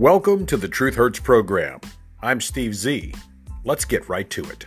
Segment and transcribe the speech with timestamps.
[0.00, 1.78] Welcome to the Truth Hurts program.
[2.22, 3.12] I'm Steve Z.
[3.64, 4.64] Let's get right to it.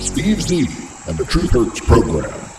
[0.00, 0.68] Steve Z
[1.08, 2.51] and the Truth Hurts program.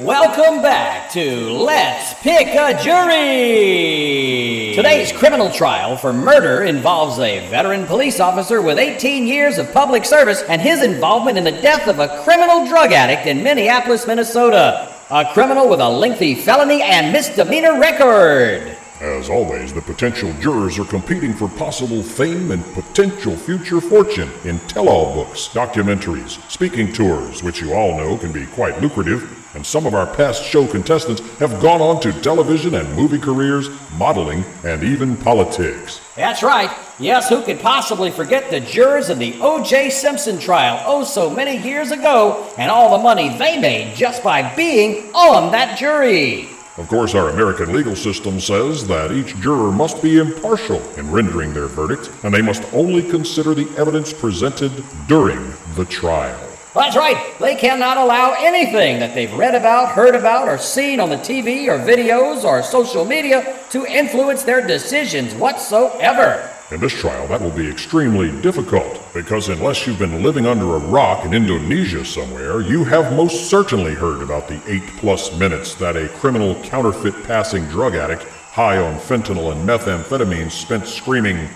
[0.00, 4.72] Welcome back to Let's Pick a Jury!
[4.74, 10.06] Today's criminal trial for murder involves a veteran police officer with 18 years of public
[10.06, 14.90] service and his involvement in the death of a criminal drug addict in Minneapolis, Minnesota.
[15.10, 18.78] A criminal with a lengthy felony and misdemeanor record.
[19.00, 24.58] As always, the potential jurors are competing for possible fame and potential future fortune in
[24.60, 29.38] tell all books, documentaries, speaking tours, which you all know can be quite lucrative.
[29.56, 33.70] And some of our past show contestants have gone on to television and movie careers,
[33.96, 36.02] modeling, and even politics.
[36.14, 36.70] That's right.
[36.98, 39.88] Yes, who could possibly forget the jurors in the O.J.
[39.90, 44.54] Simpson trial oh so many years ago and all the money they made just by
[44.54, 46.50] being on that jury?
[46.80, 51.52] Of course, our American legal system says that each juror must be impartial in rendering
[51.52, 54.72] their verdict, and they must only consider the evidence presented
[55.06, 56.40] during the trial.
[56.74, 57.38] That's right.
[57.38, 61.68] They cannot allow anything that they've read about, heard about, or seen on the TV
[61.68, 66.50] or videos or social media to influence their decisions whatsoever.
[66.70, 70.78] In this trial, that will be extremely difficult because unless you've been living under a
[70.78, 75.96] rock in Indonesia somewhere, you have most certainly heard about the eight plus minutes that
[75.96, 81.48] a criminal counterfeit passing drug addict high on fentanyl and methamphetamine spent screaming,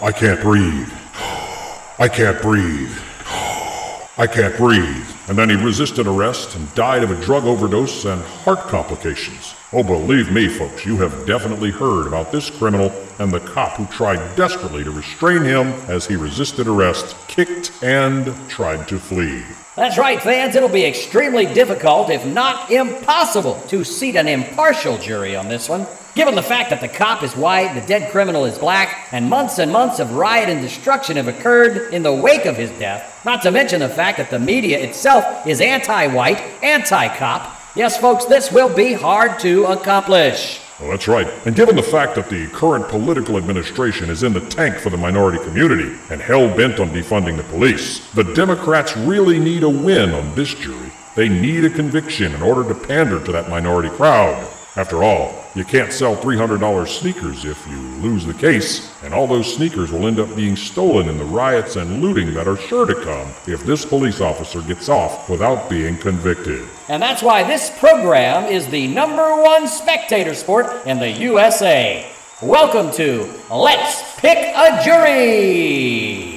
[0.00, 0.90] I can't breathe.
[1.98, 2.96] I can't breathe.
[4.22, 5.10] I can't breathe.
[5.28, 9.56] And then he resisted arrest and died of a drug overdose and heart complications.
[9.72, 13.86] Oh, believe me, folks, you have definitely heard about this criminal and the cop who
[13.86, 19.42] tried desperately to restrain him as he resisted arrest, kicked, and tried to flee.
[19.74, 20.54] That's right, fans.
[20.54, 25.84] It'll be extremely difficult, if not impossible, to seat an impartial jury on this one.
[26.14, 29.58] Given the fact that the cop is white, the dead criminal is black, and months
[29.58, 33.40] and months of riot and destruction have occurred in the wake of his death, not
[33.42, 38.26] to mention the fact that the media itself is anti white, anti cop, yes, folks,
[38.26, 40.60] this will be hard to accomplish.
[40.78, 41.28] Well, that's right.
[41.46, 44.98] And given the fact that the current political administration is in the tank for the
[44.98, 50.12] minority community and hell bent on defunding the police, the Democrats really need a win
[50.12, 50.92] on this jury.
[51.16, 54.46] They need a conviction in order to pander to that minority crowd.
[54.76, 59.54] After all, you can't sell $300 sneakers if you lose the case, and all those
[59.54, 62.94] sneakers will end up being stolen in the riots and looting that are sure to
[62.94, 66.66] come if this police officer gets off without being convicted.
[66.88, 72.10] And that's why this program is the number one spectator sport in the USA.
[72.40, 76.31] Welcome to Let's Pick a Jury!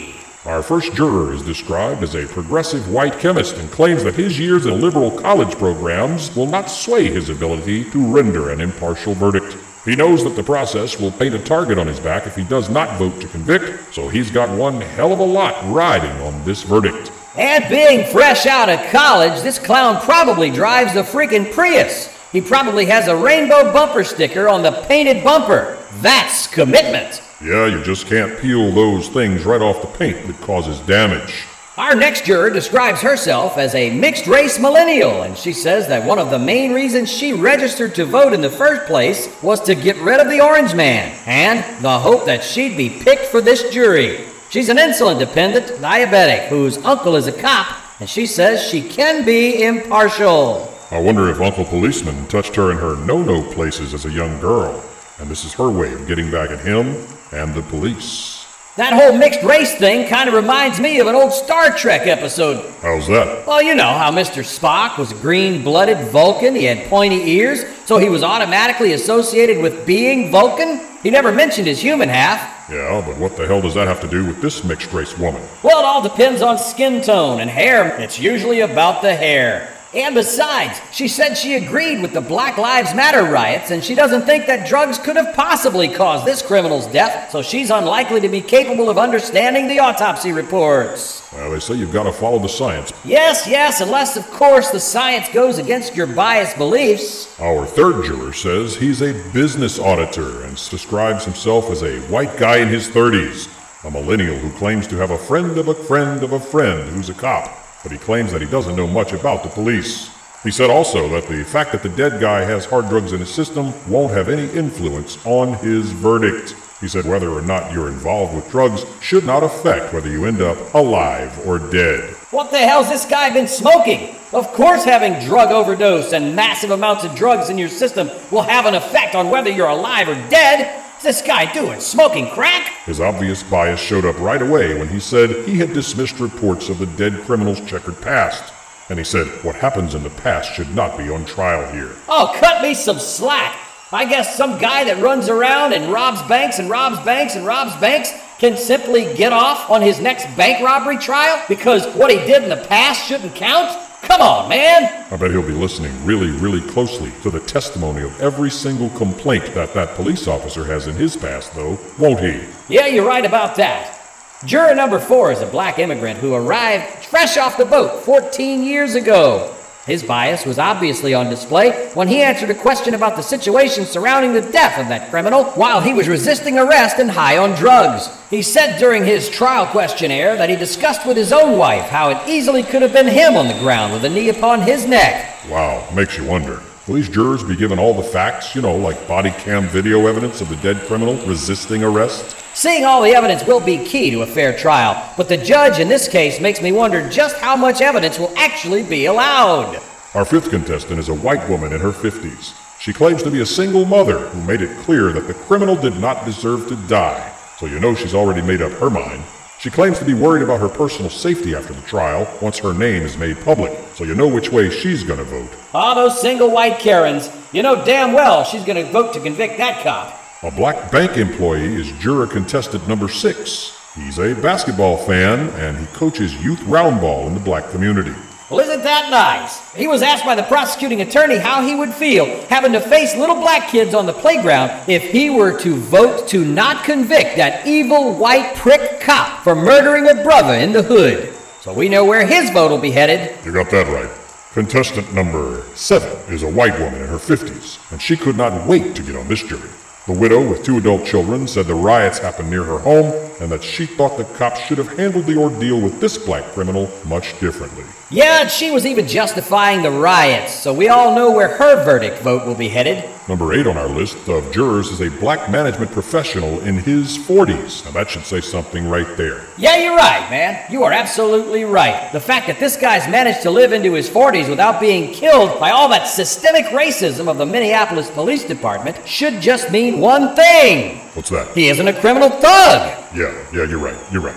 [0.46, 4.68] Our first juror is described as a progressive white chemist and claims that his years
[4.68, 9.58] in liberal college programs will not sway his ability to render an impartial verdict.
[9.86, 12.70] He knows that the process will paint a target on his back if he does
[12.70, 16.62] not vote to convict, so he's got one hell of a lot riding on this
[16.62, 17.12] verdict.
[17.36, 22.16] And being fresh out of college, this clown probably drives a freaking Prius.
[22.32, 25.80] He probably has a rainbow bumper sticker on the painted bumper.
[26.02, 27.24] That's commitment.
[27.42, 31.46] Yeah, you just can't peel those things right off the paint that causes damage.
[31.78, 36.18] Our next juror describes herself as a mixed race millennial, and she says that one
[36.18, 39.98] of the main reasons she registered to vote in the first place was to get
[39.98, 44.26] rid of the orange man, and the hope that she'd be picked for this jury.
[44.50, 47.68] She's an insulin dependent diabetic whose uncle is a cop,
[48.00, 50.74] and she says she can be impartial.
[50.92, 54.40] I wonder if Uncle Policeman touched her in her no no places as a young
[54.40, 54.82] girl,
[55.20, 56.96] and this is her way of getting back at him
[57.32, 58.46] and the police.
[58.78, 62.74] That whole mixed race thing kind of reminds me of an old Star Trek episode.
[62.82, 63.48] How's that?
[63.48, 64.44] Well, you know how Mr.
[64.44, 69.60] Spock was a green blooded Vulcan, he had pointy ears, so he was automatically associated
[69.60, 70.82] with being Vulcan?
[71.02, 72.70] He never mentioned his human half.
[72.70, 75.42] Yeah, but what the hell does that have to do with this mixed race woman?
[75.64, 77.98] Well, it all depends on skin tone and hair.
[78.02, 79.75] It's usually about the hair.
[79.96, 84.24] And besides, she said she agreed with the Black Lives Matter riots and she doesn't
[84.24, 88.42] think that drugs could have possibly caused this criminal's death, so she's unlikely to be
[88.42, 91.32] capable of understanding the autopsy reports.
[91.32, 92.92] Well, they say you've got to follow the science.
[93.06, 97.40] Yes, yes, unless, of course, the science goes against your biased beliefs.
[97.40, 102.58] Our third juror says he's a business auditor and describes himself as a white guy
[102.58, 103.50] in his 30s,
[103.86, 107.10] a millennial who claims to have a friend of a friend of a friend who's
[107.10, 110.10] a cop but he claims that he doesn't know much about the police.
[110.44, 113.32] He said also that the fact that the dead guy has hard drugs in his
[113.32, 116.56] system won't have any influence on his verdict.
[116.82, 120.42] He said whether or not you're involved with drugs should not affect whether you end
[120.42, 122.16] up alive or dead.
[122.32, 124.16] What the hell's this guy been smoking?
[124.34, 128.66] Of course, having drug overdose and massive amounts of drugs in your system will have
[128.66, 130.85] an effect on whether you're alive or dead.
[131.06, 131.80] This guy doing?
[131.82, 132.84] Smoking crack?
[132.86, 136.80] His obvious bias showed up right away when he said he had dismissed reports of
[136.80, 138.52] the dead criminal's checkered past.
[138.90, 141.92] And he said, What happens in the past should not be on trial here.
[142.10, 143.56] Oh, cut me some slack.
[143.92, 147.76] I guess some guy that runs around and robs banks and robs banks and robs
[147.76, 152.42] banks can simply get off on his next bank robbery trial because what he did
[152.42, 153.85] in the past shouldn't count?
[154.06, 155.06] Come on, man.
[155.12, 159.54] I bet he'll be listening really, really closely to the testimony of every single complaint
[159.56, 162.44] that that police officer has in his past, though, won't he?
[162.70, 164.00] Yeah, you're right about that.
[164.46, 168.94] Juror number four is a black immigrant who arrived fresh off the boat 14 years
[168.94, 169.56] ago.
[169.86, 174.34] His bias was obviously on display when he answered a question about the situation surrounding
[174.34, 178.10] the death of that criminal while he was resisting arrest and high on drugs.
[178.32, 182.28] He said during his trial questionnaire that he discussed with his own wife how it
[182.28, 185.36] easily could have been him on the ground with a knee upon his neck.
[185.52, 186.64] Wow, makes you wonder.
[186.88, 190.42] Will these jurors be given all the facts, you know, like body cam video evidence
[190.42, 192.36] of the dead criminal resisting arrest?
[192.56, 195.90] Seeing all the evidence will be key to a fair trial, but the judge in
[195.90, 199.82] this case makes me wonder just how much evidence will actually be allowed.
[200.14, 202.54] Our fifth contestant is a white woman in her 50s.
[202.80, 206.00] She claims to be a single mother who made it clear that the criminal did
[206.00, 209.22] not deserve to die, so you know she's already made up her mind.
[209.60, 213.04] She claims to be worried about her personal safety after the trial once her name
[213.04, 215.52] is made public, so you know which way she's gonna vote.
[215.74, 219.84] All those single white Karens, you know damn well she's gonna vote to convict that
[219.84, 220.22] cop.
[220.46, 223.76] A black bank employee is juror contestant number six.
[223.96, 228.14] He's a basketball fan and he coaches youth roundball in the black community.
[228.52, 229.74] Well, isn't that nice?
[229.74, 233.38] He was asked by the prosecuting attorney how he would feel having to face little
[233.38, 238.14] black kids on the playground if he were to vote to not convict that evil
[238.14, 241.34] white prick cop for murdering a brother in the hood.
[241.62, 243.36] So we know where his vote will be headed.
[243.44, 244.16] You got that right.
[244.54, 248.96] Contestant number seven is a white woman in her 50s, and she could not wait
[248.96, 249.72] to get on this jury.
[250.06, 253.12] The widow with two adult children said the riots happened near her home
[253.42, 256.92] and that she thought the cops should have handled the ordeal with this black criminal
[257.06, 257.84] much differently.
[258.12, 262.20] Yeah, and she was even justifying the riots, so we all know where her verdict
[262.20, 263.10] vote will be headed.
[263.28, 267.84] Number eight on our list of jurors is a black management professional in his 40s.
[267.84, 269.46] Now that should say something right there.
[269.58, 270.72] Yeah, you're right, man.
[270.72, 272.12] You are absolutely right.
[272.12, 275.72] The fact that this guy's managed to live into his 40s without being killed by
[275.72, 281.00] all that systemic racism of the Minneapolis Police Department should just mean one thing.
[281.16, 281.56] What's that?
[281.56, 283.04] He isn't a criminal thug.
[283.16, 284.36] Yeah, yeah, you're right, you're right.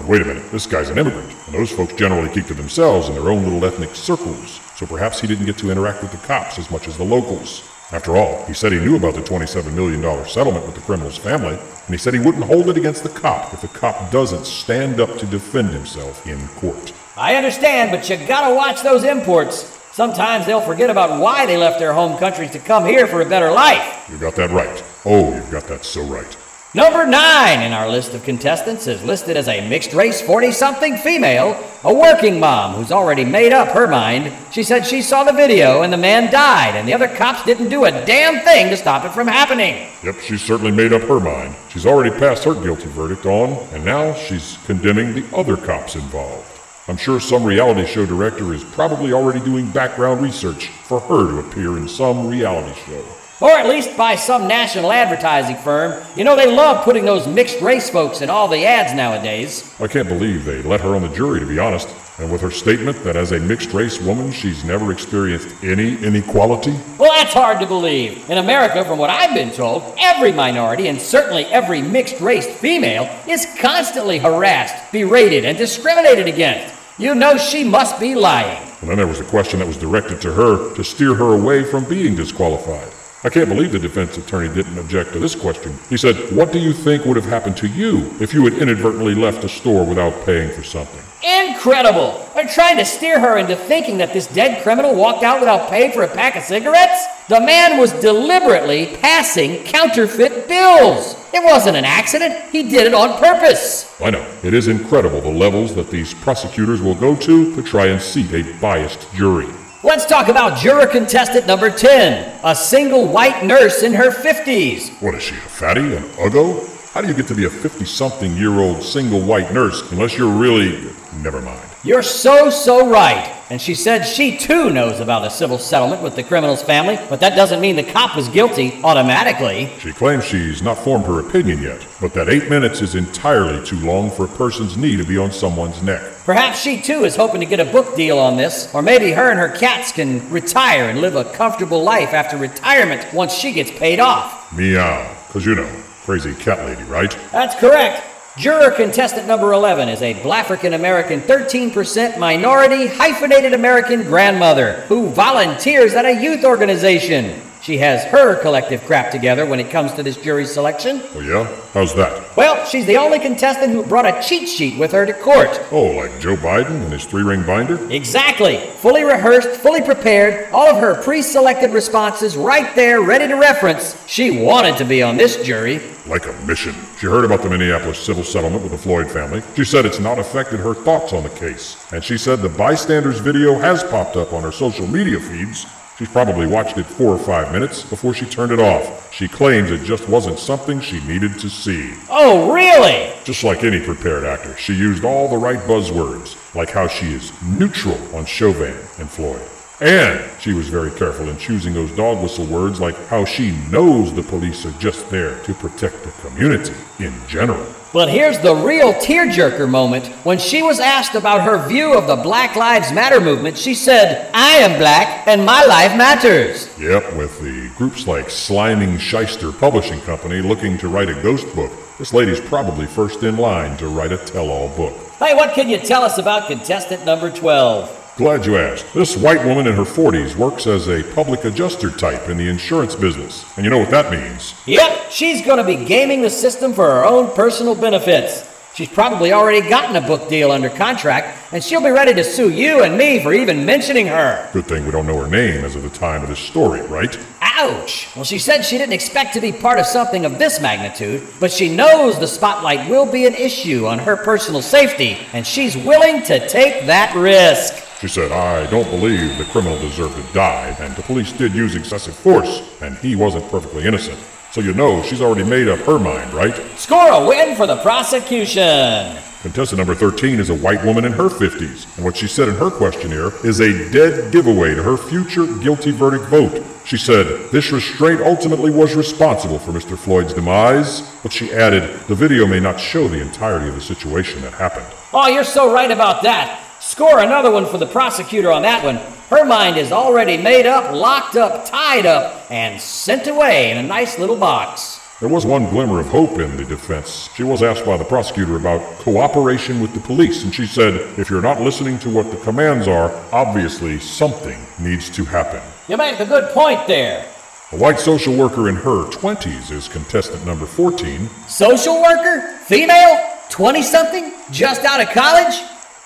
[0.00, 3.08] But wait a minute, this guy's an immigrant, and those folks generally keep to themselves
[3.08, 6.26] in their own little ethnic circles, so perhaps he didn't get to interact with the
[6.26, 7.68] cops as much as the locals.
[7.92, 11.58] After all, he said he knew about the $27 million settlement with the criminal's family,
[11.58, 15.00] and he said he wouldn't hold it against the cop if the cop doesn't stand
[15.00, 16.94] up to defend himself in court.
[17.18, 19.64] I understand, but you gotta watch those imports.
[19.92, 23.28] Sometimes they'll forget about why they left their home countries to come here for a
[23.28, 24.08] better life.
[24.10, 24.82] You got that right.
[25.04, 26.36] Oh, you've got that so right.
[26.72, 30.96] Number nine in our list of contestants is listed as a mixed race 40 something
[30.98, 34.32] female, a working mom who's already made up her mind.
[34.52, 37.70] She said she saw the video and the man died, and the other cops didn't
[37.70, 39.88] do a damn thing to stop it from happening.
[40.04, 41.56] Yep, she's certainly made up her mind.
[41.70, 46.46] She's already passed her guilty verdict on, and now she's condemning the other cops involved.
[46.86, 51.48] I'm sure some reality show director is probably already doing background research for her to
[51.48, 53.04] appear in some reality show.
[53.40, 56.04] Or at least by some national advertising firm.
[56.14, 59.74] You know, they love putting those mixed race folks in all the ads nowadays.
[59.80, 61.88] I can't believe they let her on the jury, to be honest.
[62.18, 66.78] And with her statement that as a mixed race woman, she's never experienced any inequality,
[66.98, 68.28] Well, that's hard to believe.
[68.28, 73.08] In America, from what I've been told, every minority, and certainly every mixed race female,
[73.26, 76.74] is constantly harassed, berated, and discriminated against.
[76.98, 78.68] You know she must be lying.
[78.82, 81.64] and then there was a question that was directed to her to steer her away
[81.64, 82.92] from being disqualified.
[83.22, 85.76] I can't believe the defense attorney didn't object to this question.
[85.90, 89.14] He said, What do you think would have happened to you if you had inadvertently
[89.14, 91.02] left a store without paying for something?
[91.22, 92.26] Incredible!
[92.34, 95.92] They're trying to steer her into thinking that this dead criminal walked out without paying
[95.92, 97.04] for a pack of cigarettes?
[97.28, 101.14] The man was deliberately passing counterfeit bills.
[101.34, 104.00] It wasn't an accident, he did it on purpose.
[104.00, 104.26] I know.
[104.42, 108.32] It is incredible the levels that these prosecutors will go to to try and seat
[108.32, 109.48] a biased jury.
[109.82, 115.00] Let's talk about juror contestant number 10, a single white nurse in her 50s.
[115.00, 116.68] What is she, a fatty, an uggo?
[116.92, 120.18] How do you get to be a 50 something year old single white nurse unless
[120.18, 121.68] you're really never mind.
[121.82, 123.36] You're so, so right.
[123.50, 127.20] And she said she too knows about a civil settlement with the criminal's family, but
[127.20, 129.72] that doesn't mean the cop was guilty automatically.
[129.78, 133.78] She claims she's not formed her opinion yet, but that eight minutes is entirely too
[133.80, 136.02] long for a person's knee to be on someone's neck.
[136.24, 139.30] Perhaps she too is hoping to get a book deal on this, or maybe her
[139.30, 143.70] and her cats can retire and live a comfortable life after retirement once she gets
[143.70, 144.52] paid off.
[144.56, 145.16] Meow.
[145.30, 145.68] Cause you know,
[146.04, 147.16] crazy cat lady, right?
[147.32, 148.09] That's correct.
[148.36, 155.94] Juror contestant number 11 is a Blafrican American 13% minority hyphenated American grandmother who volunteers
[155.94, 157.42] at a youth organization.
[157.62, 161.02] She has her collective crap together when it comes to this jury selection.
[161.14, 161.44] Oh yeah?
[161.74, 162.34] How's that?
[162.34, 165.60] Well, she's the only contestant who brought a cheat sheet with her to court.
[165.70, 167.90] Oh, like Joe Biden and his three-ring binder?
[167.90, 168.58] Exactly.
[168.78, 173.96] Fully rehearsed, fully prepared, all of her pre selected responses right there, ready to reference.
[174.06, 175.80] She wanted to be on this jury.
[176.06, 176.74] Like a mission.
[176.98, 179.42] She heard about the Minneapolis civil settlement with the Floyd family.
[179.54, 181.76] She said it's not affected her thoughts on the case.
[181.92, 185.66] And she said the bystanders video has popped up on her social media feeds.
[186.00, 189.12] She's probably watched it four or five minutes before she turned it off.
[189.12, 191.92] She claims it just wasn't something she needed to see.
[192.08, 193.12] Oh, really?
[193.22, 197.34] Just like any prepared actor, she used all the right buzzwords, like how she is
[197.42, 199.42] neutral on Chauvin and Floyd.
[199.82, 204.10] And she was very careful in choosing those dog whistle words like how she knows
[204.14, 207.66] the police are just there to protect the community in general.
[207.92, 210.06] But here's the real tearjerker moment.
[210.24, 214.30] When she was asked about her view of the Black Lives Matter movement, she said,
[214.32, 216.72] I am black and my life matters.
[216.78, 221.72] Yep, with the groups like Sliming Shyster Publishing Company looking to write a ghost book,
[221.98, 224.94] this lady's probably first in line to write a tell all book.
[225.18, 227.99] Hey, what can you tell us about contestant number 12?
[228.16, 228.92] Glad you asked.
[228.92, 232.94] This white woman in her 40s works as a public adjuster type in the insurance
[232.94, 233.44] business.
[233.56, 234.54] And you know what that means?
[234.66, 238.46] Yep, she's going to be gaming the system for her own personal benefits.
[238.74, 242.50] She's probably already gotten a book deal under contract, and she'll be ready to sue
[242.50, 244.48] you and me for even mentioning her.
[244.52, 247.18] Good thing we don't know her name as of the time of this story, right?
[247.42, 248.08] Ouch!
[248.14, 251.50] Well, she said she didn't expect to be part of something of this magnitude, but
[251.50, 256.22] she knows the spotlight will be an issue on her personal safety, and she's willing
[256.24, 257.89] to take that risk.
[258.00, 261.74] She said, I don't believe the criminal deserved to die, and the police did use
[261.74, 264.18] excessive force, and he wasn't perfectly innocent.
[264.52, 266.56] So you know she's already made up her mind, right?
[266.78, 269.18] Score a win for the prosecution!
[269.42, 272.54] Contestant number 13 is a white woman in her 50s, and what she said in
[272.54, 276.64] her questionnaire is a dead giveaway to her future guilty verdict vote.
[276.86, 279.98] She said, This restraint ultimately was responsible for Mr.
[279.98, 284.40] Floyd's demise, but she added, The video may not show the entirety of the situation
[284.40, 284.86] that happened.
[285.12, 286.66] Oh, you're so right about that.
[286.90, 288.96] Score another one for the prosecutor on that one.
[289.28, 293.82] Her mind is already made up, locked up, tied up, and sent away in a
[293.84, 294.98] nice little box.
[295.20, 297.30] There was one glimmer of hope in the defense.
[297.36, 301.30] She was asked by the prosecutor about cooperation with the police, and she said, If
[301.30, 305.62] you're not listening to what the commands are, obviously something needs to happen.
[305.86, 307.24] You make a good point there.
[307.70, 311.30] A white social worker in her 20s is contestant number 14.
[311.46, 312.58] Social worker?
[312.64, 313.38] Female?
[313.48, 314.32] 20 something?
[314.50, 315.54] Just out of college?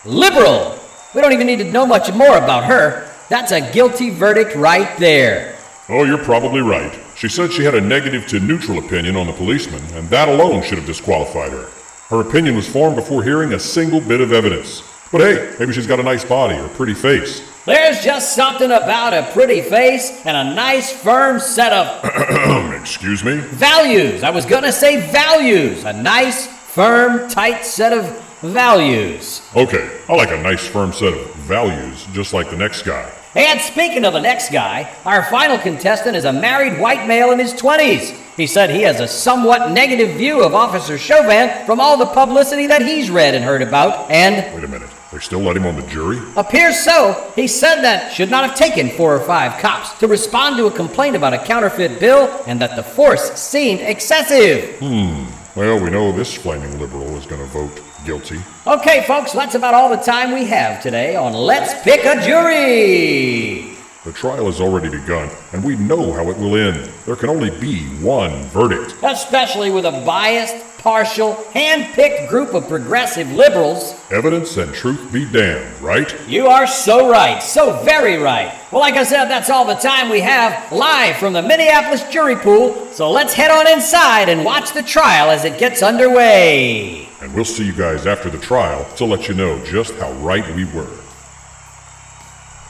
[0.04, 0.78] Liberal.
[1.14, 3.08] We don't even need to know much more about her.
[3.28, 5.56] That's a guilty verdict right there.
[5.88, 6.98] Oh, you're probably right.
[7.16, 10.62] She said she had a negative to neutral opinion on the policeman, and that alone
[10.62, 11.70] should have disqualified her.
[12.08, 14.82] Her opinion was formed before hearing a single bit of evidence.
[15.12, 17.42] But hey, maybe she's got a nice body or pretty face.
[17.64, 23.36] There's just something about a pretty face and a nice firm set of Excuse me?
[23.38, 24.22] values.
[24.22, 25.84] I was gonna say values.
[25.84, 28.04] A nice, firm, tight set of
[28.44, 29.42] values.
[29.56, 33.10] Okay, I like a nice firm set of values, just like the next guy.
[33.36, 37.38] And speaking of the next guy, our final contestant is a married white male in
[37.40, 38.16] his 20s.
[38.36, 42.66] He said he has a somewhat negative view of Officer Chauvin from all the publicity
[42.68, 45.74] that he's read and heard about, and Wait a minute, they still let him on
[45.76, 46.18] the jury?
[46.36, 47.32] appears so.
[47.34, 50.70] He said that should not have taken four or five cops to respond to a
[50.70, 54.78] complaint about a counterfeit bill and that the force seemed excessive.
[54.78, 55.24] Hmm.
[55.56, 58.40] Well, we know this flaming liberal is gonna vote guilty.
[58.66, 63.73] Okay, folks, that's about all the time we have today on Let's Pick a Jury.
[64.04, 66.90] The trial has already begun, and we know how it will end.
[67.06, 68.94] There can only be one verdict.
[69.02, 73.94] especially with a biased, partial, hand-picked group of progressive liberals.
[74.10, 76.14] Evidence and truth be damned, right?
[76.28, 78.52] You are so right, so very right.
[78.70, 82.36] Well, like I said, that's all the time we have live from the Minneapolis jury
[82.36, 82.86] pool.
[82.92, 87.08] So let's head on inside and watch the trial as it gets underway.
[87.22, 90.46] And we'll see you guys after the trial to let you know just how right
[90.54, 90.90] we were.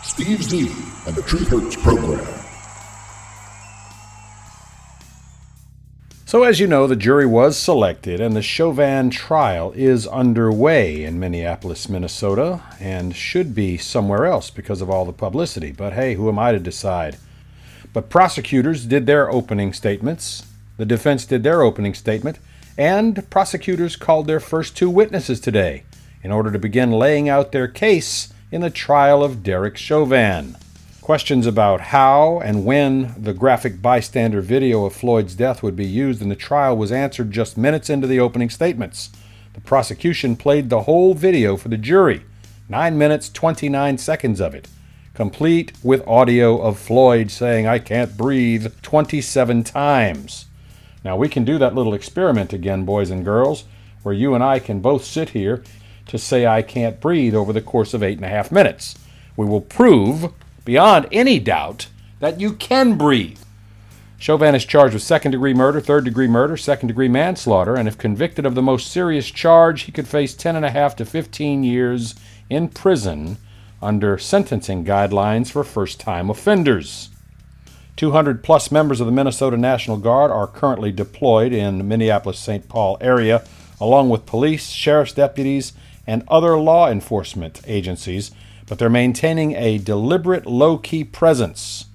[0.05, 0.71] Steve Z
[1.07, 2.23] and the Truth Hurts program.
[6.27, 11.19] So, as you know, the jury was selected, and the Chauvin trial is underway in
[11.19, 15.73] Minneapolis, Minnesota, and should be somewhere else because of all the publicity.
[15.73, 17.17] But hey, who am I to decide?
[17.95, 20.45] But prosecutors did their opening statements,
[20.77, 22.39] the defense did their opening statement,
[22.77, 25.85] and prosecutors called their first two witnesses today
[26.23, 30.57] in order to begin laying out their case in the trial of Derek Chauvin.
[31.01, 36.23] Questions about how and when the graphic bystander video of Floyd's death would be used
[36.23, 39.11] in the trial was answered just minutes into the opening statements.
[39.55, 42.23] The prosecution played the whole video for the jury,
[42.69, 44.69] 9 minutes 29 seconds of it,
[45.15, 50.45] complete with audio of Floyd saying, I can't breathe 27 times.
[51.03, 53.65] Now, we can do that little experiment again, boys and girls,
[54.05, 55.65] where you and I can both sit here
[56.07, 58.97] to say I can't breathe over the course of eight and a half minutes.
[59.37, 60.33] We will prove
[60.65, 61.89] beyond any doubt
[62.21, 63.39] that you can breathe.
[64.19, 67.99] Chauvin is charged with second degree murder, third degree murder, second degree manslaughter, and if
[67.99, 72.15] convicted of the most serious charge, he could face 10.5 to 15 years
[72.49, 73.37] in prison
[73.83, 77.11] under sentencing guidelines for first time offenders.
[77.97, 82.69] 200 plus members of the Minnesota National Guard are currently deployed in the Minneapolis St.
[82.69, 83.45] Paul area,
[83.81, 85.75] along with police, sheriff's deputies,
[86.07, 88.31] and other law enforcement agencies
[88.67, 91.87] but they're maintaining a deliberate low key presence.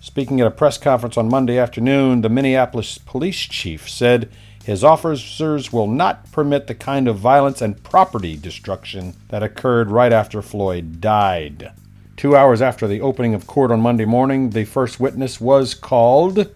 [0.00, 4.30] Speaking at a press conference on Monday afternoon, the Minneapolis police chief said
[4.64, 10.12] his officers will not permit the kind of violence and property destruction that occurred right
[10.12, 11.72] after Floyd died.
[12.16, 16.50] Two hours after the opening of court on Monday morning, the first witness was called.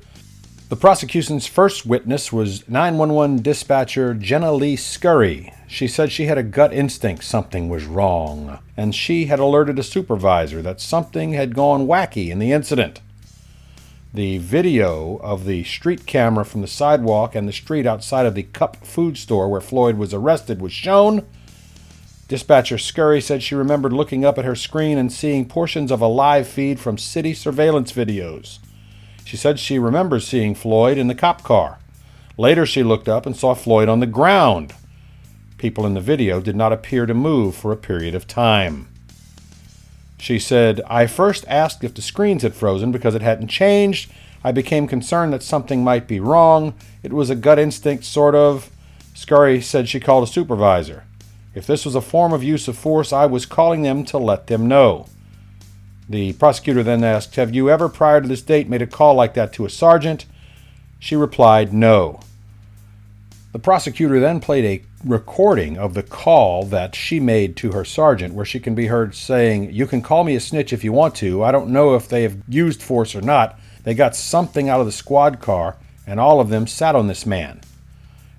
[0.71, 6.43] The prosecution's first witness was 911 dispatcher Jena Lee Scurry, she said she had a
[6.43, 11.87] gut instinct something was wrong, and she had alerted a supervisor that something had gone
[11.87, 13.01] wacky in the incident.
[14.13, 18.43] The video of the street camera from the sidewalk and the street outside of the
[18.43, 21.25] Cup food store where Floyd was arrested was shown.
[22.27, 26.09] Dispatcher Scurry said she remembered looking up at her screen and seeing portions of a
[26.09, 28.59] live feed from city surveillance videos.
[29.25, 31.79] She said she remembers seeing Floyd in the cop car.
[32.37, 34.73] Later, she looked up and saw Floyd on the ground.
[35.61, 38.89] People in the video did not appear to move for a period of time.
[40.19, 44.11] She said, I first asked if the screens had frozen because it hadn't changed.
[44.43, 46.73] I became concerned that something might be wrong.
[47.03, 48.71] It was a gut instinct, sort of.
[49.13, 51.05] Scurry said she called a supervisor.
[51.55, 54.47] If this was a form of use of force, I was calling them to let
[54.47, 55.09] them know.
[56.09, 59.35] The prosecutor then asked, Have you ever, prior to this date, made a call like
[59.35, 60.25] that to a sergeant?
[60.99, 62.21] She replied, No.
[63.53, 68.35] The prosecutor then played a recording of the call that she made to her sergeant,
[68.35, 71.15] where she can be heard saying, You can call me a snitch if you want
[71.17, 71.43] to.
[71.43, 73.59] I don't know if they have used force or not.
[73.85, 77.25] They got something out of the squad car, and all of them sat on this
[77.25, 77.61] man.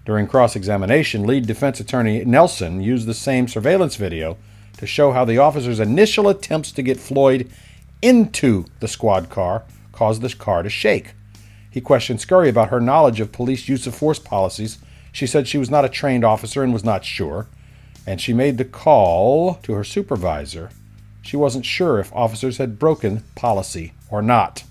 [0.05, 4.37] During cross examination, lead defense attorney Nelson used the same surveillance video
[4.77, 7.49] to show how the officer's initial attempts to get Floyd
[8.01, 11.13] into the squad car caused this car to shake.
[11.69, 14.79] He questioned Scurry about her knowledge of police use of force policies
[15.11, 17.47] she said she was not a trained officer and was not sure,
[18.07, 20.69] and she made the call to her supervisor.
[21.21, 24.63] She wasn't sure if officers had broken policy or not.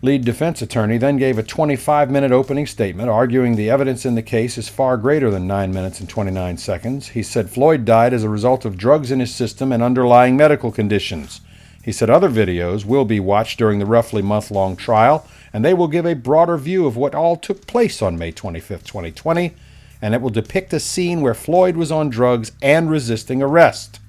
[0.00, 4.22] Lead defense attorney then gave a 25 minute opening statement arguing the evidence in the
[4.22, 7.08] case is far greater than 9 minutes and 29 seconds.
[7.08, 10.70] He said Floyd died as a result of drugs in his system and underlying medical
[10.70, 11.40] conditions.
[11.88, 15.72] He said other videos will be watched during the roughly month long trial and they
[15.72, 19.54] will give a broader view of what all took place on May 25, 2020,
[20.02, 24.00] and it will depict a scene where Floyd was on drugs and resisting arrest.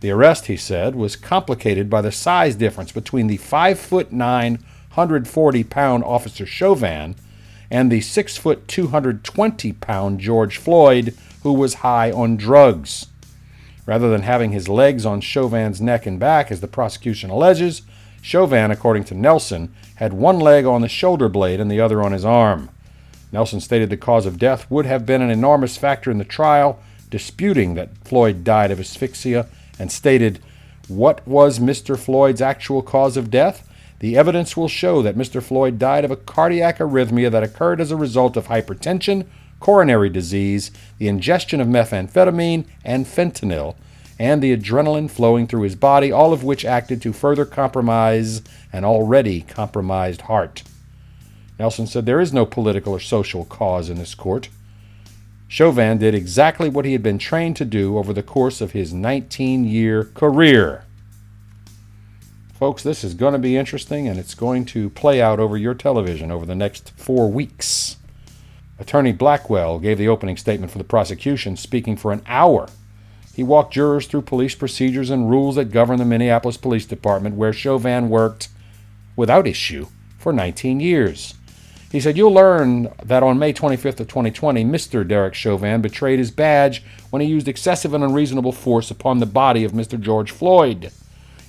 [0.00, 4.52] The arrest, he said, was complicated by the size difference between the 5 foot 9,
[4.54, 7.16] 140 pound Officer Chauvin
[7.70, 13.08] and the 6 foot 220 pound George Floyd, who was high on drugs.
[13.86, 17.82] Rather than having his legs on Chauvin's neck and back, as the prosecution alleges,
[18.22, 22.12] Chauvin, according to Nelson, had one leg on the shoulder blade and the other on
[22.12, 22.70] his arm.
[23.30, 26.78] Nelson stated the cause of death would have been an enormous factor in the trial,
[27.10, 29.46] disputing that Floyd died of asphyxia,
[29.78, 30.40] and stated,
[30.88, 31.98] What was Mr.
[31.98, 33.68] Floyd's actual cause of death?
[33.98, 35.42] The evidence will show that Mr.
[35.42, 39.26] Floyd died of a cardiac arrhythmia that occurred as a result of hypertension,
[39.60, 43.76] coronary disease, the ingestion of methamphetamine and fentanyl,
[44.18, 48.84] and the adrenaline flowing through his body, all of which acted to further compromise an
[48.84, 50.62] already compromised heart.
[51.58, 54.48] Nelson said there is no political or social cause in this court.
[55.46, 58.92] Chauvin did exactly what he had been trained to do over the course of his
[58.92, 60.84] 19 year career.
[62.54, 65.74] Folks, this is going to be interesting and it's going to play out over your
[65.74, 67.96] television over the next four weeks.
[68.78, 72.68] Attorney Blackwell gave the opening statement for the prosecution, speaking for an hour.
[73.34, 77.52] He walked jurors through police procedures and rules that govern the Minneapolis Police Department, where
[77.52, 78.48] Chauvin worked
[79.16, 79.86] without issue
[80.18, 81.34] for 19 years.
[81.92, 85.06] He said, You'll learn that on May 25th of 2020, Mr.
[85.06, 89.62] Derek Chauvin betrayed his badge when he used excessive and unreasonable force upon the body
[89.62, 90.00] of Mr.
[90.00, 90.90] George Floyd.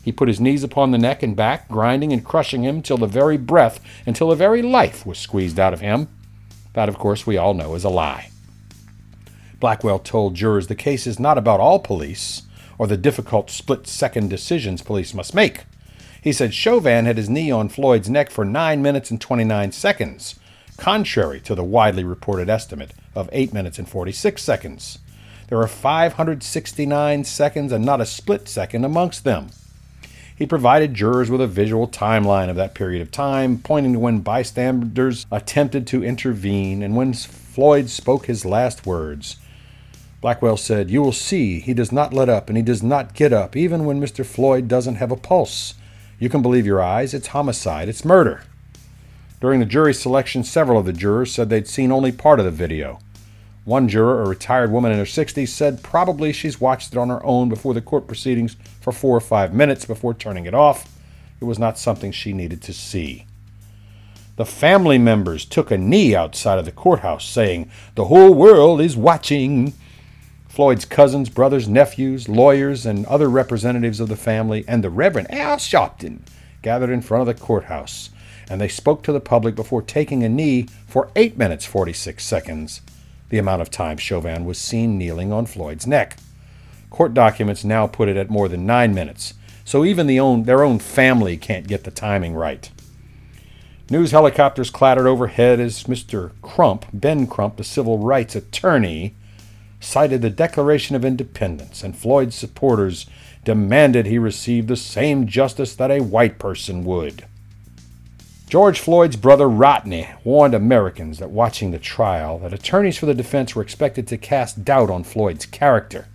[0.04, 3.08] He put his knees upon the neck and back, grinding and crushing him till the
[3.08, 6.08] very breath, until the very life was squeezed out of him.
[6.76, 8.30] That, of course, we all know is a lie.
[9.62, 12.42] Blackwell told jurors the case is not about all police
[12.78, 15.64] or the difficult split second decisions police must make.
[16.22, 20.38] He said Chauvin had his knee on Floyd's neck for 9 minutes and 29 seconds,
[20.76, 25.00] contrary to the widely reported estimate of 8 minutes and 46 seconds.
[25.48, 29.48] There are 569 seconds and not a split second amongst them.
[30.36, 34.20] He provided jurors with a visual timeline of that period of time, pointing to when
[34.20, 39.38] bystanders attempted to intervene and when Floyd spoke his last words.
[40.20, 43.32] Blackwell said, You will see he does not let up and he does not get
[43.32, 44.26] up, even when Mr.
[44.26, 45.76] Floyd doesn't have a pulse.
[46.20, 47.14] You can believe your eyes.
[47.14, 47.88] It's homicide.
[47.88, 48.44] It's murder.
[49.40, 52.52] During the jury selection, several of the jurors said they'd seen only part of the
[52.52, 53.00] video.
[53.66, 57.26] One juror, a retired woman in her 60s, said probably she's watched it on her
[57.26, 60.88] own before the court proceedings for four or five minutes before turning it off.
[61.42, 63.26] It was not something she needed to see.
[64.36, 68.96] The family members took a knee outside of the courthouse, saying, The whole world is
[68.96, 69.74] watching.
[70.48, 75.58] Floyd's cousins, brothers, nephews, lawyers, and other representatives of the family, and the Reverend Al
[75.58, 76.20] Sharpton
[76.62, 78.10] gathered in front of the courthouse,
[78.50, 82.82] and they spoke to the public before taking a knee for 8 minutes 46 seconds,
[83.30, 86.18] the amount of time Chauvin was seen kneeling on Floyd's neck.
[86.90, 89.34] Court documents now put it at more than 9 minutes,
[89.64, 92.70] so even the own, their own family can't get the timing right.
[93.90, 96.32] News helicopters clattered overhead as Mr.
[96.42, 99.14] Crump, Ben Crump, the civil rights attorney,
[99.80, 103.06] cited the Declaration of Independence, and Floyd's supporters
[103.44, 107.26] demanded he receive the same justice that a white person would.
[108.48, 113.56] George Floyd's brother Rodney warned Americans that watching the trial that attorneys for the defense
[113.56, 116.08] were expected to cast doubt on Floyd's character.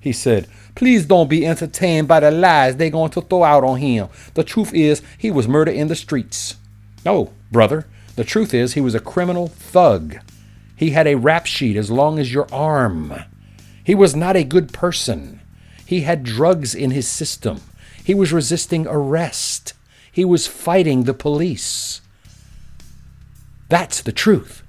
[0.00, 3.78] He said, Please don't be entertained by the lies they're going to throw out on
[3.78, 4.08] him.
[4.34, 6.54] The truth is, he was murdered in the streets.
[7.04, 10.18] No, brother, the truth is, he was a criminal thug.
[10.76, 13.12] He had a rap sheet as long as your arm.
[13.82, 15.40] He was not a good person.
[15.84, 17.60] He had drugs in his system.
[18.04, 19.74] He was resisting arrest.
[20.12, 22.02] He was fighting the police.
[23.70, 24.62] That's the truth.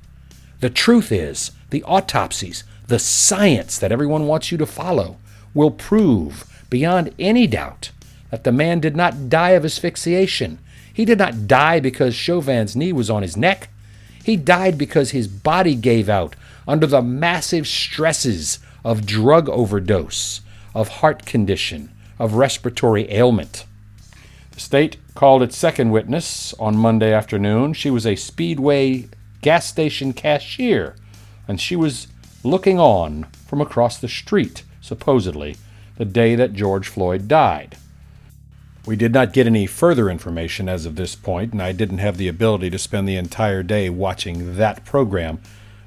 [0.61, 5.17] The truth is, the autopsies, the science that everyone wants you to follow,
[5.53, 7.91] will prove beyond any doubt
[8.31, 10.57] that the man did not die of asphyxiation.
[10.93, 13.67] He did not die because Chauvin's knee was on his neck.
[14.23, 20.39] He died because his body gave out under the massive stresses of drug overdose,
[20.73, 23.65] of heart condition, of respiratory ailment.
[24.51, 27.73] The state called its second witness on Monday afternoon.
[27.73, 29.09] She was a Speedway
[29.41, 30.95] gas station cashier,
[31.47, 32.07] and she was
[32.43, 35.55] looking on from across the street, supposedly,
[35.97, 37.77] the day that George Floyd died.
[38.85, 42.17] We did not get any further information as of this point, and I didn't have
[42.17, 45.39] the ability to spend the entire day watching that program,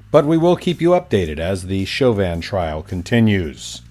[0.09, 3.81] but we will keep you updated as the Chauvin trial continues.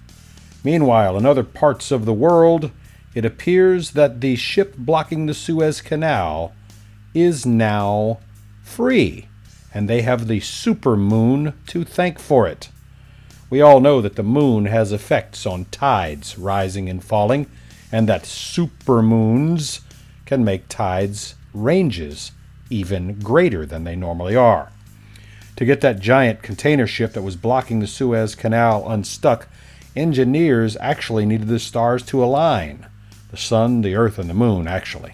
[0.63, 2.71] Meanwhile, in other parts of the world,
[3.17, 6.53] it appears that the ship blocking the Suez Canal
[7.15, 8.19] is now
[8.61, 9.27] free,
[9.73, 12.69] and they have the super moon to thank for it.
[13.49, 17.49] We all know that the moon has effects on tides rising and falling
[17.91, 19.81] and that supermoons
[20.27, 22.33] can make tides ranges
[22.69, 24.71] even greater than they normally are.
[25.55, 29.47] To get that giant container ship that was blocking the Suez Canal unstuck,
[29.95, 32.85] engineers actually needed the stars to align
[33.29, 35.13] the sun, the earth, and the moon, actually.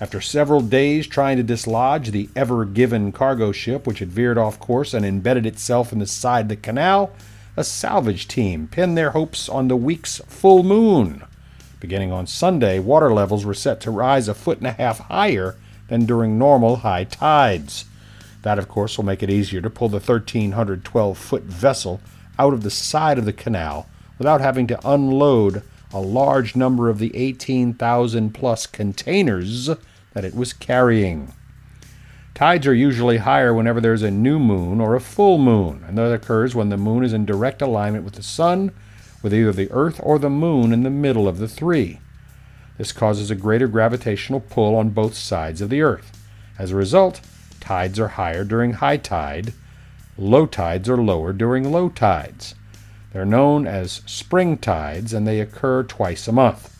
[0.00, 4.58] After several days trying to dislodge the Ever Given cargo ship, which had veered off
[4.58, 7.12] course and embedded itself in the side of the canal,
[7.56, 11.22] a salvage team pinned their hopes on the week's full moon.
[11.78, 15.54] Beginning on Sunday, water levels were set to rise a foot and a half higher
[15.88, 17.84] than during normal high tides.
[18.42, 22.00] That, of course, will make it easier to pull the 1,312 foot vessel
[22.38, 23.86] out of the side of the canal
[24.18, 25.62] without having to unload
[25.94, 29.70] a large number of the 18,000 plus containers
[30.12, 31.32] that it was carrying.
[32.34, 36.12] Tides are usually higher whenever there's a new moon or a full moon, and that
[36.12, 38.72] occurs when the moon is in direct alignment with the sun
[39.22, 42.00] with either the Earth or the Moon in the middle of the three.
[42.76, 46.10] This causes a greater gravitational pull on both sides of the Earth.
[46.58, 47.22] As a result,
[47.60, 49.54] tides are higher during high tide
[50.16, 52.54] Low tides are lower during low tides.
[53.14, 56.76] They're known as spring tides and they occur twice a month.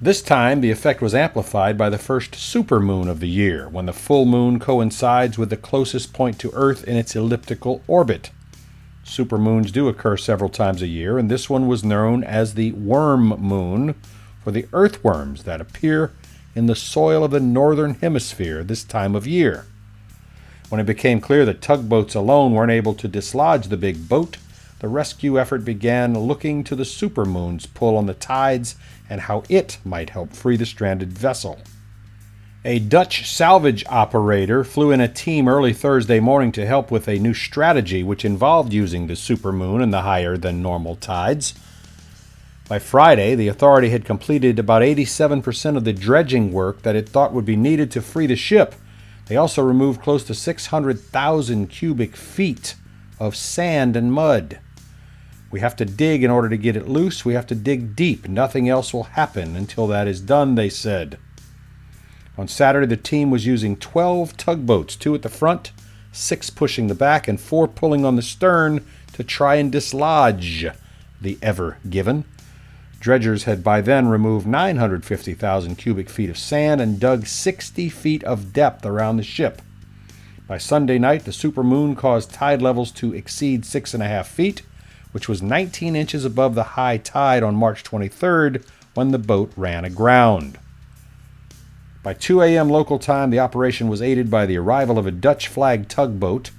[0.00, 3.92] This time, the effect was amplified by the first supermoon of the year, when the
[3.92, 8.30] full moon coincides with the closest point to Earth in its elliptical orbit.
[9.04, 13.28] Supermoons do occur several times a year, and this one was known as the worm
[13.40, 13.96] moon
[14.44, 16.12] for the earthworms that appear
[16.54, 19.66] in the soil of the northern hemisphere this time of year.
[20.68, 24.36] When it became clear that tugboats alone weren't able to dislodge the big boat,
[24.82, 28.74] the rescue effort began looking to the supermoon's pull on the tides
[29.08, 31.60] and how it might help free the stranded vessel.
[32.64, 37.20] A Dutch salvage operator flew in a team early Thursday morning to help with a
[37.20, 41.54] new strategy which involved using the supermoon and the higher than normal tides.
[42.68, 47.32] By Friday, the authority had completed about 87% of the dredging work that it thought
[47.32, 48.74] would be needed to free the ship.
[49.26, 52.74] They also removed close to 600,000 cubic feet
[53.20, 54.58] of sand and mud.
[55.52, 57.26] We have to dig in order to get it loose.
[57.26, 58.26] We have to dig deep.
[58.26, 61.18] Nothing else will happen until that is done, they said.
[62.38, 65.70] On Saturday, the team was using 12 tugboats, two at the front,
[66.10, 70.66] six pushing the back, and four pulling on the stern to try and dislodge
[71.20, 72.24] the Ever Given.
[72.98, 78.54] Dredgers had by then removed 950,000 cubic feet of sand and dug 60 feet of
[78.54, 79.60] depth around the ship.
[80.46, 84.62] By Sunday night, the supermoon caused tide levels to exceed six and a half feet,
[85.12, 89.84] which was 19 inches above the high tide on March 23rd when the boat ran
[89.84, 90.58] aground.
[92.02, 92.68] By 2 a.m.
[92.68, 96.50] local time, the operation was aided by the arrival of a Dutch flag tugboat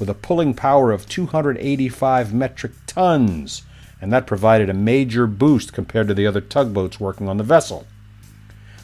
[0.00, 3.62] with a pulling power of 285 metric tons,
[4.00, 7.86] and that provided a major boost compared to the other tugboats working on the vessel.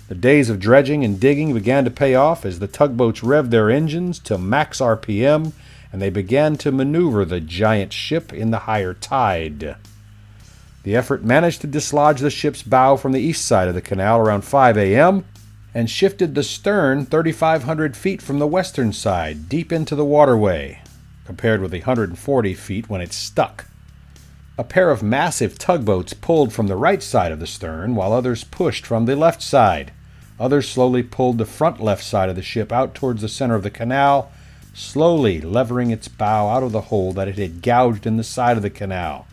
[0.07, 3.71] The days of dredging and digging began to pay off as the tugboats revved their
[3.71, 5.53] engines to max RPM
[5.95, 9.77] and they began to maneuver the giant ship in the higher tide.
[10.83, 14.19] The effort managed to dislodge the ship's bow from the east side of the canal
[14.19, 15.25] around 5 a.m.
[15.73, 20.81] and shifted the stern 3,500 feet from the western side deep into the waterway,
[21.27, 23.67] compared with the 140 feet when it stuck.
[24.59, 28.43] A pair of massive tugboats pulled from the right side of the stern, while others
[28.43, 29.93] pushed from the left side.
[30.41, 33.63] Others slowly pulled the front left side of the ship out towards the center of
[33.63, 34.33] the canal
[34.75, 38.57] slowly levering its bow out of the hole that it had gouged in the side
[38.57, 39.27] of the canal.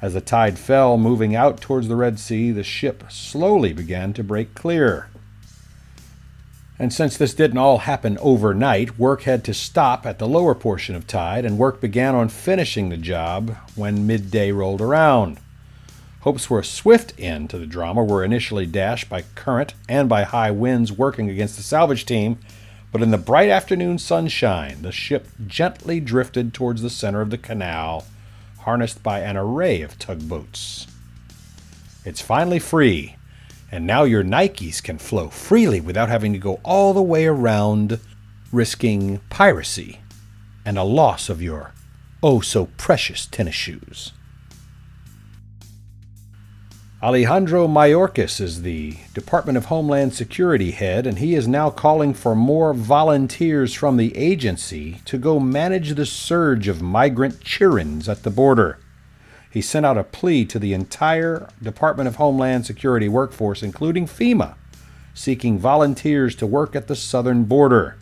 [0.00, 4.24] As the tide fell, moving out towards the Red Sea, the ship slowly began to
[4.24, 5.08] break clear.
[6.78, 10.94] And since this didn't all happen overnight, work had to stop at the lower portion
[10.94, 15.38] of tide, and work began on finishing the job when midday rolled around.
[16.20, 20.24] Hopes for a swift end to the drama were initially dashed by current and by
[20.24, 22.38] high winds working against the salvage team
[22.94, 27.36] but in the bright afternoon sunshine, the ship gently drifted towards the center of the
[27.36, 28.06] canal,
[28.60, 30.86] harnessed by an array of tugboats.
[32.04, 33.16] It's finally free,
[33.72, 37.98] and now your Nikes can flow freely without having to go all the way around,
[38.52, 39.98] risking piracy
[40.64, 41.72] and a loss of your
[42.22, 44.12] oh so precious tennis shoes.
[47.04, 52.34] Alejandro Mayorkas is the Department of Homeland Security head, and he is now calling for
[52.34, 58.30] more volunteers from the agency to go manage the surge of migrant chirins at the
[58.30, 58.78] border.
[59.50, 64.54] He sent out a plea to the entire Department of Homeland Security workforce, including FEMA,
[65.12, 67.98] seeking volunteers to work at the southern border.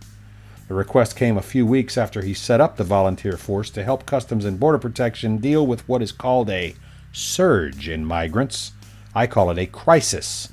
[0.68, 4.06] The request came a few weeks after he set up the volunteer force to help
[4.06, 6.76] Customs and Border Protection deal with what is called a
[7.10, 8.70] surge in migrants
[9.14, 10.50] I call it a crisis.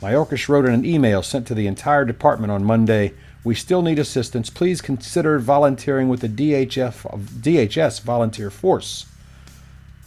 [0.00, 3.98] Mayorkas wrote in an email sent to the entire department on Monday We still need
[3.98, 4.50] assistance.
[4.50, 7.02] Please consider volunteering with the DHF,
[7.40, 9.06] DHS volunteer force.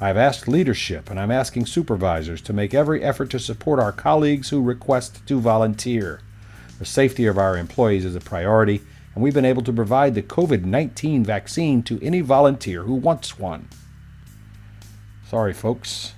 [0.01, 4.49] I've asked leadership and I'm asking supervisors to make every effort to support our colleagues
[4.49, 6.21] who request to volunteer.
[6.79, 8.81] The safety of our employees is a priority,
[9.13, 13.37] and we've been able to provide the COVID 19 vaccine to any volunteer who wants
[13.37, 13.67] one.
[15.27, 16.13] Sorry, folks.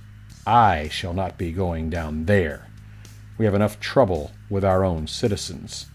[0.46, 2.68] I shall not be going down there.
[3.38, 5.86] We have enough trouble with our own citizens.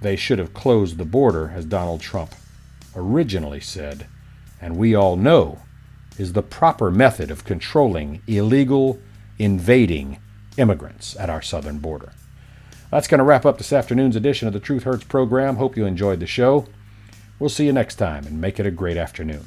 [0.00, 2.34] They should have closed the border, as Donald Trump
[2.94, 4.06] originally said,
[4.60, 5.60] and we all know
[6.18, 9.00] is the proper method of controlling illegal,
[9.38, 10.18] invading
[10.56, 12.12] immigrants at our southern border.
[12.90, 15.56] That's going to wrap up this afternoon's edition of the Truth Hurts program.
[15.56, 16.66] Hope you enjoyed the show.
[17.38, 19.46] We'll see you next time and make it a great afternoon.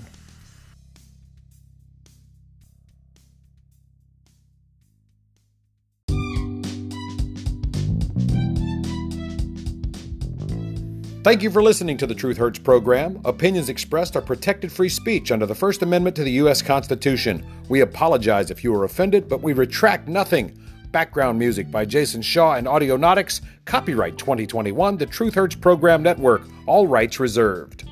[11.23, 13.21] Thank you for listening to the Truth Hurts program.
[13.25, 16.63] Opinions expressed are protected free speech under the First Amendment to the U.S.
[16.63, 17.45] Constitution.
[17.69, 20.57] We apologize if you were offended, but we retract nothing.
[20.91, 23.41] Background music by Jason Shaw and Audionautix.
[23.65, 26.41] Copyright 2021, the Truth Hurts Program Network.
[26.65, 27.87] All rights reserved.